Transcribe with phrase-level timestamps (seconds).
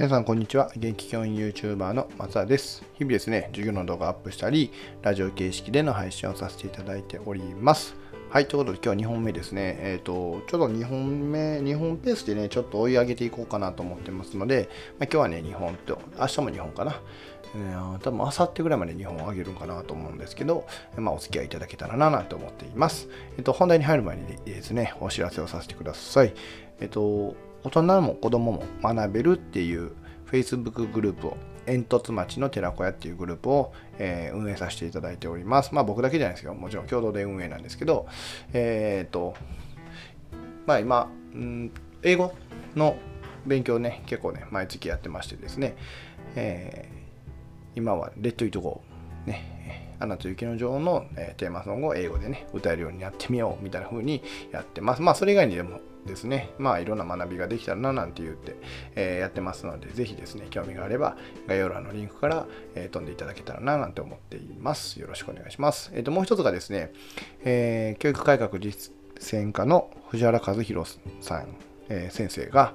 [0.00, 0.72] 皆さんこんにちは。
[0.78, 2.82] 元気教員 YouTuber の松田です。
[2.94, 4.72] 日々ですね授業の動画をアップしたり
[5.02, 7.94] ラジオ形式での配信をさせていただいております。
[8.30, 9.76] はいということで今日は2本目ですね。
[9.78, 17.02] えっ、ー、とちょっと2本目2本ペースでねちょっと追い上げていこうかなと思ってますので、まあ、今日はね2本と明日も2本かな。
[17.54, 23.06] えー、多分明後日ぐらいまで2本あげるかなと思うんですけど、まあ、お付き合いいただけたらななんて思っています。
[23.36, 26.32] えっ、と、本題に入る前にですね、お知らせをさせてください。
[26.80, 29.92] えっ、と、大人も子供も学べるっていう
[30.30, 35.74] Facebook グループを煙突町の寺子屋っていうグループを、えー、運営させていただいております。
[35.74, 38.06] まあ僕だけじゃないですけど、もちろん共同で運営なんですけど、
[38.52, 39.34] えっ、と、
[40.66, 41.70] まあ今、うん、
[42.02, 42.32] 英語
[42.74, 42.96] の
[43.46, 45.76] 勉強ね、結構ね、毎月やってましてですね、
[46.34, 49.59] えー、今はレッドイートゴー、ね、
[50.00, 55.02] アナと雪の女王の、え、テーマソングを英語でね、歌えるようにやってみようみたいな風にやってます。
[55.02, 58.56] まあそれ以外にでもですね、まあいろんな学びができたらななんて言って、
[58.96, 64.98] えー、やってますので、ぜひですね、興味があれば概要欄のリンクから、えー、飛んでいただけたらななんて思っています。
[64.98, 65.90] よろしくお願いします。
[65.94, 66.92] えっ、ー、と、もう一つがですね、
[67.44, 71.48] え教育改革実践家の藤原和弘さん、
[71.88, 72.74] え先生が、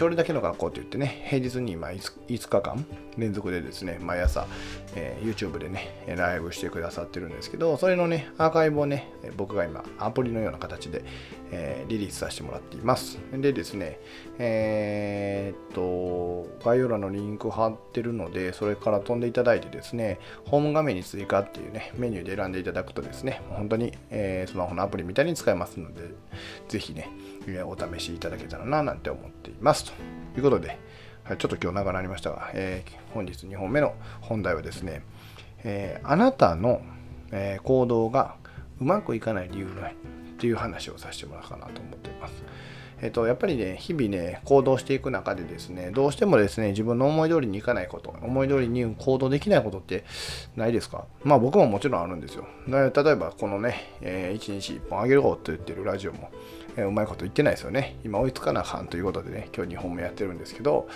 [0.00, 2.86] 調理だけの学校といってね、平日に今 5, 5日間
[3.18, 4.46] 連続でですね、毎朝、
[4.94, 11.04] えー、YouTube でね、ライブしてくださってるんですけど、それのね、アーカイブをね、僕が今、アプリのような形で、
[11.50, 13.18] えー、リリースさせてもらっています。
[13.30, 14.00] でですね、
[14.38, 26.04] えー、っと、概要欄のリンク貼ってるので、それから飛んでいただいてですね、ホーム画面に追加っていうね、メニューで選んでいただくとですね、本当に、えー、スマホのアプリみたいに使えますので、
[26.68, 27.10] ぜひね、
[27.66, 29.89] お試しいただけたらななんて思っています。
[30.34, 30.78] ということで、
[31.24, 35.02] はい、ちょっと今日長くなりましたが、えー、本日2本目の本題はですね、
[35.64, 36.82] えー、あなたの、
[37.32, 38.36] えー、行動が
[38.80, 39.96] うまくいかない理由ないっ
[40.38, 42.42] ていう話をさせてもらおうかなと思っています。
[43.02, 50.04] えっと、やっぱりね、日々ね、行動していく中でですね、どうしてもですね、自分の思い通りにいかないこと、思い通りに行動できないことって
[50.54, 51.06] ないですか？
[51.24, 52.46] まあ僕ももちろんあるんですよ。
[52.68, 56.30] 例えば、このね、えー、1日1本あげるぞと言ってるラジオも、
[56.76, 57.96] え、うまいこと言ってないですよね。
[58.04, 60.88] 今追いつかなあかんということでね、今日2本目やってるんですけど、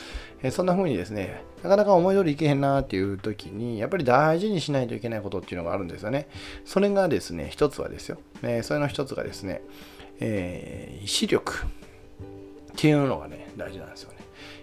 [0.42, 6.28] え、そんな風にですね、なかなか思い通りいけへんなっていう時に、やっぱり大事にしないといけないことっていうのがあるんですよね。
[6.64, 8.18] それがですね、一つはですよ。
[8.42, 9.62] え、それの一つがですね、
[10.20, 11.64] えー、意志力
[12.72, 14.18] っていうのがね、大事なんですよね。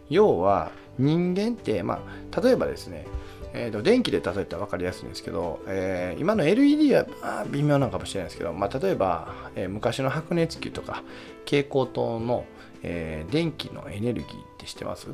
[0.09, 2.03] 要は、人間って、ま
[2.35, 3.05] あ、例えばですね、
[3.53, 7.05] えーと、電気で例えたら分かりやすいんですけど、えー、今の LED は、
[7.49, 11.03] 微妙なのかもしれないですけど、まあ、例えば、えー、昔の白熱球とか
[11.45, 12.45] 蛍光灯の、
[12.83, 15.07] えー、電気のエネルギーって知ってます？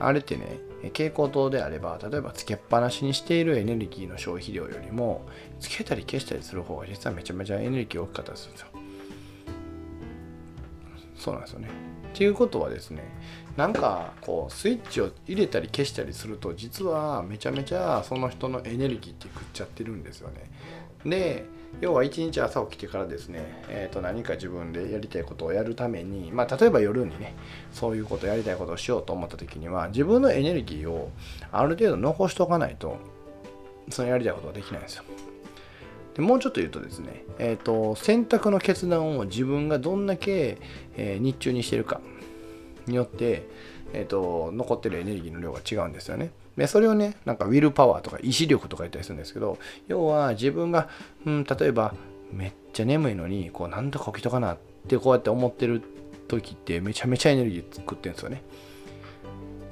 [0.00, 5.26] あれってね、蛍光灯であれば、例えばつけっぱなしにしているエネルギーの消費量よりも、
[5.60, 8.68] つけたり消したりする方が実はめちゃめちゃエネルギー大きかったりするんですよ。
[11.14, 11.68] そうなんですよね。
[12.12, 13.04] っていうことはですね、
[13.56, 20.50] なんかこうスイッチを入れたり消したりすると実はめちゃめちゃその人のエネルギーって食っちゃってるんですよね。
[21.04, 21.44] で
[21.80, 27.34] 要は一日朝起きてからですね、えー、と何か自分でやりたいことをやるために、まあ、例えば夜にね
[27.72, 31.10] そういうことやりたいことをしようと思った時には自分のエネルギーを
[31.50, 32.98] ある程度残しておかないと
[33.88, 35.04] そのやりたいことはできないんですよ。
[36.14, 40.58] でもうちょっと言うとですね、えーと、選択の決断を自分がどんだけ、
[40.94, 42.02] えー、日中にしてるか
[42.86, 43.48] によって、
[43.92, 46.30] えーと、残ってるエネルギーの量が違うんですよね。
[46.56, 50.88] でそれをねなんかウィルパワーとか意志力とか言ったりするんですけど要は自分が、
[51.24, 51.94] うん、例えば
[52.30, 55.82] めっちゃ眠いのにこうなんとか起きとかなってこうやって思ってる
[56.28, 58.42] 時ってめちゃめちゃエネルギー作ってるんですよね。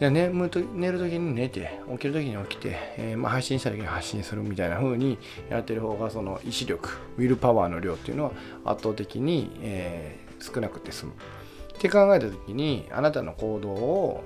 [0.00, 5.18] で眠と寝る時に寝て起きる時に起きて、えー、まあ、配信した時に発信するみたいな風に
[5.50, 6.88] やってる方がその意志力
[7.18, 8.32] ウィルパワーの量っていうのは
[8.64, 11.12] 圧倒的に、えー、少なくて済む。
[11.80, 14.22] って考えた時にあなたの行動を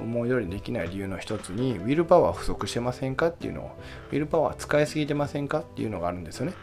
[0.00, 3.78] 思い通りできない理由の一つにウィルパワー不足してませんかっていうのを
[4.10, 6.54] ウィルパワー使いすぎてませんかっていうのがあるんですよね。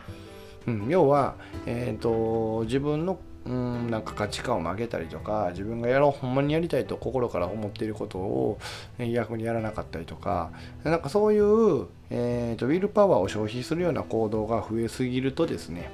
[0.68, 1.35] うん、要は、
[1.66, 8.59] えーと、自分のうんなんか価値観を曲げたりとか自分がやろうほんまにやりたいと心から思っていることを
[8.99, 10.52] 逆にやらなかったりとか
[10.84, 15.90] なんかそういう、えーとウィルパワーを消費するような行動が増えすぎるとですね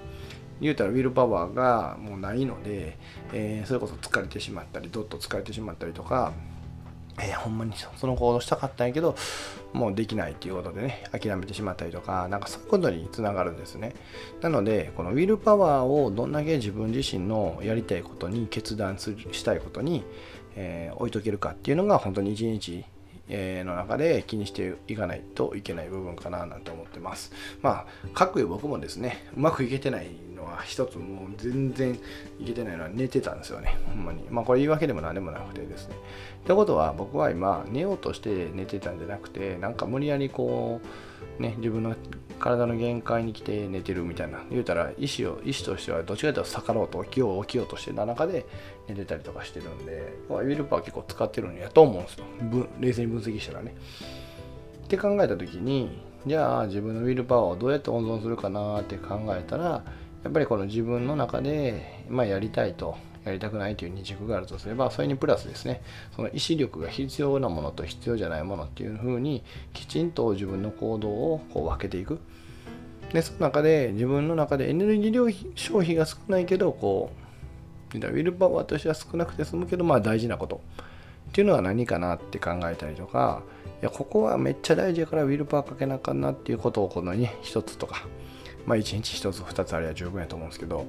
[0.61, 2.97] 言うたらウィルパワーがもうないので、
[3.33, 6.33] えー、それこそ疲れてしまったりどっと疲れてしまったりとか、
[7.19, 9.15] えー、ほんまにその行動したかったんやけど
[9.73, 13.93] もうできないっていうことでね諦めてしまったりとかなんかそういうことにつながるんですね。
[14.41, 20.03] なのでこのウィルパワーをどんだけ自分自身のやりたいことに決断するしたいことに、
[20.55, 22.85] えー、置いとけるかっていうのが本当に一日
[23.29, 27.31] の中で気にしていかないといけない部分かななんて思ってます。
[27.61, 31.99] まあ、各僕もですね、うまくいけてないのは一つもう全然
[32.39, 33.77] いけてないのは寝てたんですよね。
[33.87, 34.23] ほんまに。
[34.29, 35.95] まあこれ言い訳でも何でもなくてですね。
[36.43, 40.87] ってことは僕は今寝ようとして寝てたんじゃなくてなんか無理やりこう
[41.39, 41.95] ね自分の
[42.39, 44.43] 体の限界に来て寝てるみたいな。
[44.49, 48.45] 言うたら意思を意思としてはどっちかというと逆らおうと起きよう起きようとしてた中で
[48.87, 52.25] 寝てたりとかしてるんでウィルパー結構使ってるんやと思うんですよ。
[52.79, 53.75] 冷静に分析したらね。
[54.85, 59.83] って考えた時にじゃあ自分のウィルパワーをどうやって温存するかなって考えたら
[60.23, 62.97] やっぱりこの自分の中で、まあ、やりたいと。
[63.27, 65.81] やりたくないという二軸があるとすればそれにプラスですね
[66.15, 69.43] その意志力が必要なものと必要じゃないものっていうふうに
[69.73, 72.19] きちんと自分の行動をこう分けていく。
[73.13, 77.11] でその中で自分の中でエネルギー量消費が少ないけどこ
[77.93, 80.61] うウィルパワーとしては少なくて済むけどまあ大事なこと。
[81.29, 83.43] っていうのは何かなって考えたりとか
[83.81, 88.07] いやここはめっちゃ大事やからウィルパワーかけなあかんなっていうことをこのね一つとか
[88.65, 90.85] まあ一日一つ二つあれば十分やと思うんですけど、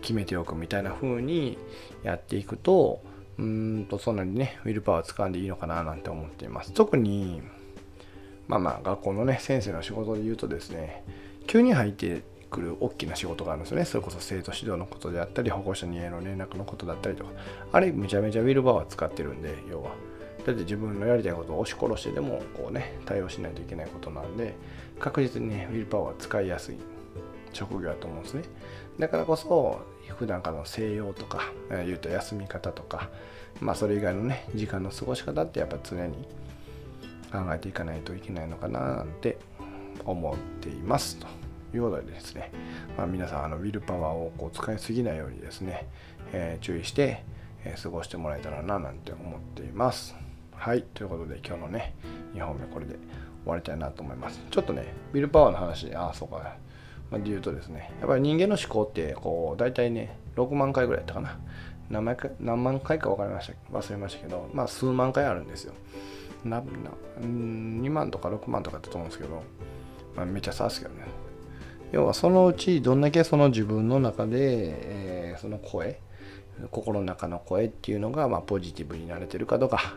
[0.00, 1.58] 決めておくみたいな風に
[2.02, 3.00] やっていくと
[3.38, 7.42] うんとそんなにねウィルパワーを掴んでいいのかななんて思っています特に
[8.48, 11.04] まあまあ学校のね先生の仕事で言うとですね
[11.46, 13.84] 急に入ってくる大きな仕事があるんですよね。
[13.84, 17.30] それこそ生徒指導のことであったり、保護者にへの連絡のことだったりとか、
[17.72, 19.90] あれめちゃめちゃウィルパワー使ってるんで、要は。
[20.46, 24.54] だって自分のやりたいことを押し殺してでもこうね対応しないといけないことなんで
[25.00, 26.76] 確実にねウィルパワー使いやすい
[27.52, 28.42] 職業だと思うんですね
[28.98, 29.80] だからこそ
[30.18, 33.10] 普段からの静養とか言うと休み方とか
[33.60, 36.14] まあそれ以外のね時間の過ごし方ってやっぱ常に
[37.32, 39.38] 考えていかないといけないのかななんて
[40.04, 41.26] 思っていますと
[41.74, 42.52] いうことでですね、
[42.96, 45.88] まあ、皆さんあのウィルパワーをこう使いすぎないようにですね、
[46.32, 47.24] えー、注意して、
[47.64, 50.14] え、過ごしてもらえたらななんて思っています。
[50.52, 51.94] はい、ということで今日のね、
[52.34, 52.94] 2本目これで
[53.44, 54.40] 終わりたいなと思います。
[54.50, 56.56] ちょっとね、ビルパワーの話、ああ、そうか、
[57.12, 61.38] で言うとですね、やっぱり人間の思考って、こう、大体ね、6万回ぐらいやったかな。
[61.88, 65.72] 何枚か何万回か分かりました忘れましたけど、まあ数万回あるんですよ。
[66.44, 66.64] なな
[67.20, 69.42] 2万とか6万とかだと思うんですけど、
[70.16, 71.04] まあ、めっちゃ差ですけどね。
[71.92, 76.00] 要はそのうちどんだけその自分の中で、えー、その声
[76.72, 79.94] 心の中の声っていうのがまあポジティブになれてるかどうか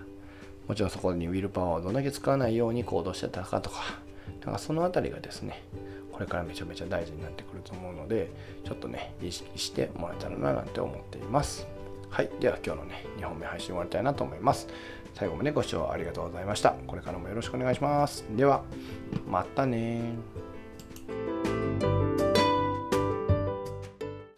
[0.67, 3.77] もちろんそこにウィルパワーをどんだけ使わないように行動してたかとか、
[4.45, 5.63] だかそのあたりがですね、
[6.19, 8.29] これからめちゃめちゃ大事になってくると思うので、
[8.65, 11.65] ちょっとね、意識してもらえたらななんて思っています。
[12.09, 12.29] はい。
[12.41, 14.67] では今日のね、2本目配信終わりたいなと思います。
[15.13, 16.71] 最後までご視聴ありがとうございました。
[16.87, 18.25] これからもよろしくお願いします。
[18.35, 18.63] では、
[19.29, 20.01] またね